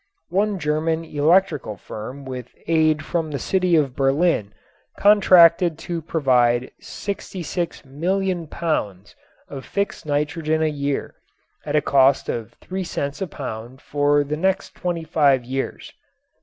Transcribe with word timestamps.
One 0.29 0.57
German 0.57 1.05
electrical 1.05 1.77
firm 1.77 2.25
with 2.25 2.55
aid 2.65 3.05
from 3.05 3.29
the 3.29 3.37
city 3.37 3.75
of 3.75 3.95
Berlin 3.95 4.51
contracted 4.97 5.77
to 5.77 6.01
provide 6.01 6.71
66,000,000 6.81 8.49
pounds 8.49 9.15
of 9.47 9.63
fixed 9.63 10.07
nitrogen 10.07 10.63
a 10.63 10.69
year 10.69 11.17
at 11.67 11.75
a 11.75 11.81
cost 11.81 12.29
of 12.29 12.53
three 12.53 12.83
cents 12.83 13.21
a 13.21 13.27
pound 13.27 13.79
for 13.79 14.23
the 14.23 14.37
next 14.37 14.73
twenty 14.73 15.03
five 15.03 15.45
years. 15.45 15.93